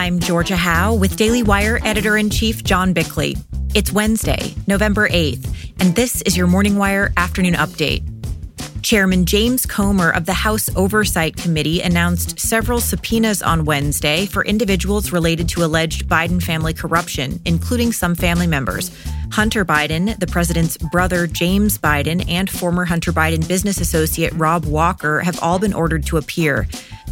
[0.00, 3.36] I'm Georgia Howe with Daily Wire editor in chief John Bickley.
[3.74, 8.02] It's Wednesday, November 8th, and this is your Morning Wire afternoon update.
[8.80, 15.12] Chairman James Comer of the House Oversight Committee announced several subpoenas on Wednesday for individuals
[15.12, 18.90] related to alleged Biden family corruption, including some family members.
[19.32, 25.20] Hunter Biden, the president's brother James Biden, and former Hunter Biden business associate Rob Walker
[25.20, 26.66] have all been ordered to appear.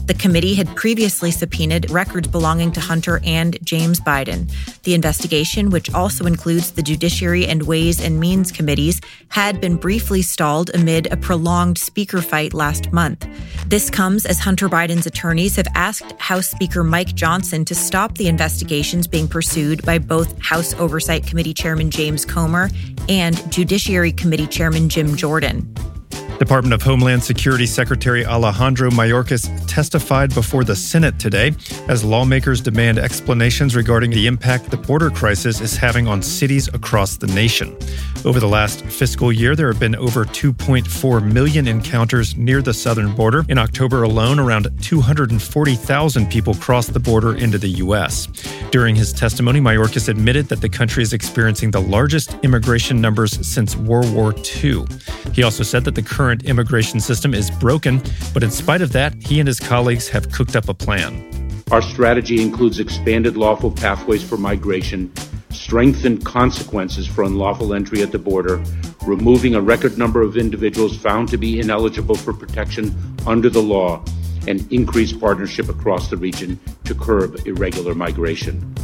[0.09, 4.51] The committee had previously subpoenaed records belonging to Hunter and James Biden.
[4.85, 10.23] The investigation, which also includes the Judiciary and Ways and Means committees, had been briefly
[10.23, 13.29] stalled amid a prolonged speaker fight last month.
[13.67, 18.29] This comes as Hunter Biden's attorneys have asked House Speaker Mike Johnson to stop the
[18.29, 22.71] investigations being pursued by both House Oversight Committee Chairman James Comer
[23.11, 25.71] and Judiciary Committee Chairman Jim Jordan.
[26.39, 31.53] Department of Homeland Security Secretary Alejandro Mayorkas testified before the Senate today
[31.89, 37.17] as lawmakers demand explanations regarding the impact the border crisis is having on cities across
[37.17, 37.77] the nation.
[38.25, 43.15] Over the last fiscal year, there have been over 2.4 million encounters near the southern
[43.15, 43.45] border.
[43.49, 48.27] In October alone, around 240,000 people crossed the border into the U.S.
[48.71, 53.77] During his testimony, Mayorkas admitted that the country is experiencing the largest immigration numbers since
[53.77, 54.85] World War II.
[55.33, 58.03] He also said that the current current immigration system is broken,
[58.35, 61.11] but in spite of that, he and his colleagues have cooked up a plan.
[61.71, 65.11] Our strategy includes expanded lawful pathways for migration,
[65.49, 68.63] strengthened consequences for unlawful entry at the border,
[69.07, 72.95] removing a record number of individuals found to be ineligible for protection
[73.27, 74.05] under the law,
[74.47, 78.75] and increased partnership across the region to curb irregular migration.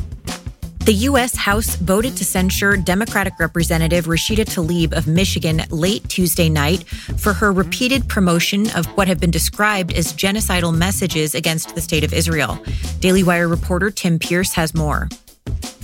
[0.84, 1.34] The U.S.
[1.34, 7.54] House voted to censure Democratic Representative Rashida Tlaib of Michigan late Tuesday night for her
[7.54, 12.62] repeated promotion of what have been described as genocidal messages against the state of Israel.
[13.00, 15.08] Daily Wire reporter Tim Pierce has more.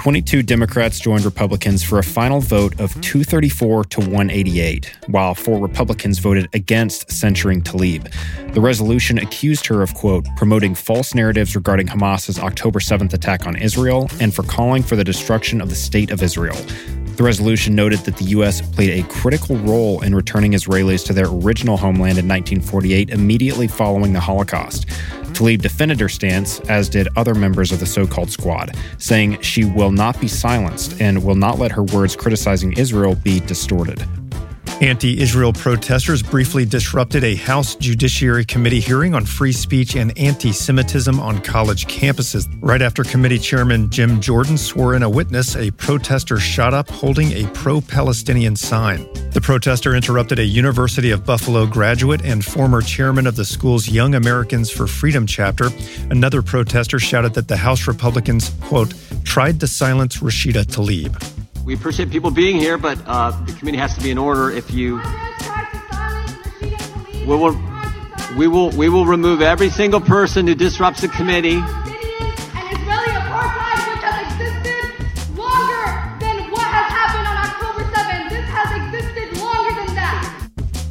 [0.01, 6.19] 22 Democrats joined Republicans for a final vote of 234 to 188, while four Republicans
[6.19, 8.11] voted against censuring Tlaib.
[8.55, 13.57] The resolution accused her of, quote, promoting false narratives regarding Hamas's October 7th attack on
[13.57, 16.57] Israel and for calling for the destruction of the state of Israel.
[17.17, 18.63] The resolution noted that the U.S.
[18.63, 24.15] played a critical role in returning Israelis to their original homeland in 1948 immediately following
[24.15, 24.87] the Holocaust.
[25.41, 29.65] Tlaib defended her stance, as did other members of the so called squad, saying she
[29.65, 34.07] will not be silenced and will not let her words criticizing Israel be distorted.
[34.83, 40.53] Anti Israel protesters briefly disrupted a House Judiciary Committee hearing on free speech and anti
[40.53, 42.47] Semitism on college campuses.
[42.61, 47.33] Right after committee chairman Jim Jordan swore in a witness, a protester shot up holding
[47.33, 49.07] a pro Palestinian sign.
[49.33, 54.17] The protester interrupted a University of Buffalo graduate and former chairman of the school's Young
[54.17, 55.69] Americans for Freedom chapter.
[56.11, 58.93] Another protester shouted that the House Republicans, quote,
[59.23, 61.15] tried to silence Rashida Tlaib.
[61.65, 64.51] We appreciate people being here, but uh, the committee has to be in order.
[64.51, 65.01] If you,
[67.21, 67.57] we will,
[68.37, 71.63] we will, we will remove every single person who disrupts the committee.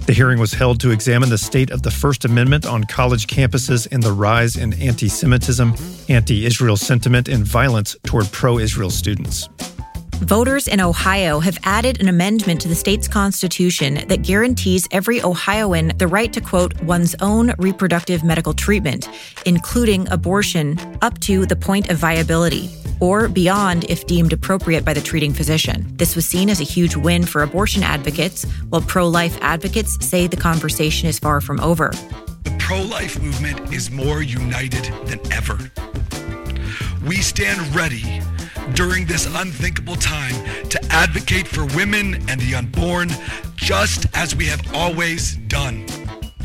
[0.10, 3.88] The hearing was held to examine the state of the First Amendment on college campuses
[3.92, 5.76] and the rise in anti Semitism,
[6.10, 9.48] anti Israel sentiment, and violence toward pro Israel students.
[10.16, 15.92] Voters in Ohio have added an amendment to the state's constitution that guarantees every Ohioan
[16.00, 19.08] the right to quote one's own reproductive medical treatment,
[19.46, 25.02] including abortion, up to the point of viability or beyond if deemed appropriate by the
[25.02, 25.86] treating physician.
[25.98, 30.28] This was seen as a huge win for abortion advocates, while pro life advocates say
[30.28, 31.92] the conversation is far from over.
[32.44, 35.58] The pro life movement is more united than ever.
[37.06, 38.22] We stand ready
[38.74, 40.36] during this unthinkable time
[40.70, 43.10] to advocate for women and the unborn,
[43.56, 45.86] just as we have always done.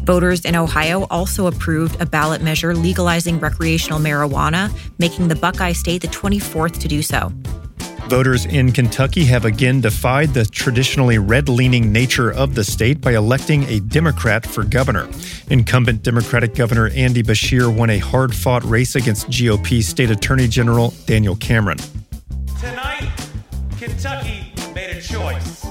[0.04, 6.02] Voters in Ohio also approved a ballot measure legalizing recreational marijuana, making the Buckeye state
[6.02, 7.32] the 24th to do so.
[8.08, 13.14] Voters in Kentucky have again defied the traditionally red leaning nature of the state by
[13.14, 15.08] electing a Democrat for governor.
[15.48, 20.92] Incumbent Democratic Governor Andy Beshear won a hard fought race against GOP State Attorney General
[21.06, 21.78] Daniel Cameron.
[22.60, 23.10] Tonight,
[23.78, 25.64] Kentucky made a choice.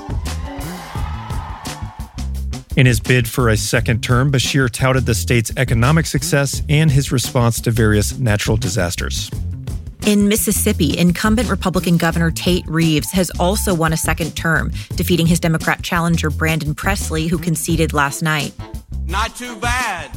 [2.75, 7.12] In his bid for a second term, Beshear touted the state's economic success and his
[7.12, 9.30] response to various natural disasters.
[10.08, 15.40] In Mississippi, incumbent Republican Governor Tate Reeves has also won a second term, defeating his
[15.40, 18.54] Democrat challenger Brandon Presley, who conceded last night.
[19.06, 20.10] Not too bad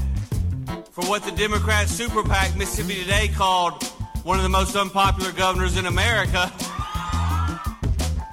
[0.91, 3.85] for what the Democrat super PAC Mississippi Today called
[4.25, 6.51] one of the most unpopular governors in America.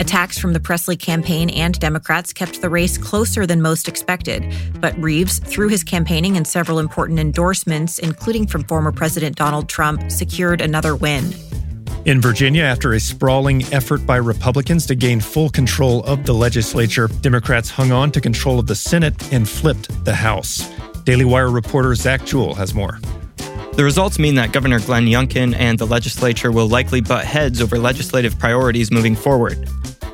[0.03, 4.53] Attacks from the Presley campaign and Democrats kept the race closer than most expected.
[4.81, 10.11] But Reeves, through his campaigning and several important endorsements, including from former President Donald Trump,
[10.11, 11.33] secured another win.
[12.03, 17.07] In Virginia, after a sprawling effort by Republicans to gain full control of the legislature,
[17.21, 20.69] Democrats hung on to control of the Senate and flipped the House.
[21.05, 22.99] Daily Wire reporter Zach Jewell has more.
[23.77, 27.79] The results mean that Governor Glenn Youngkin and the legislature will likely butt heads over
[27.79, 29.67] legislative priorities moving forward.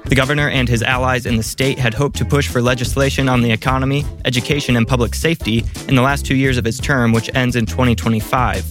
[0.09, 3.41] The governor and his allies in the state had hoped to push for legislation on
[3.41, 7.29] the economy, education, and public safety in the last two years of his term, which
[7.35, 8.63] ends in 2025.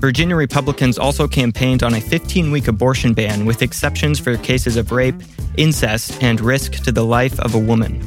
[0.00, 4.90] Virginia Republicans also campaigned on a 15 week abortion ban with exceptions for cases of
[4.90, 5.14] rape,
[5.56, 8.00] incest, and risk to the life of a woman.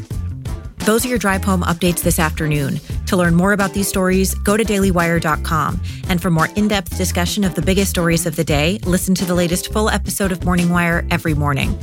[0.79, 2.81] Those are your drive home updates this afternoon.
[3.05, 5.79] To learn more about these stories, go to dailywire.com.
[6.09, 9.25] And for more in depth discussion of the biggest stories of the day, listen to
[9.25, 11.77] the latest full episode of Morning Wire every morning.